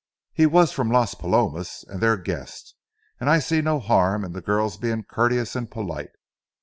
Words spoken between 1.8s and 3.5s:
and their guest, and I